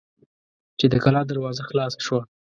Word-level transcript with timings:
چې 0.79 0.85
د 0.89 0.95
کلا 1.03 1.21
دروازه 1.27 1.63
خلاصه 1.69 1.99
شوه. 2.05 2.21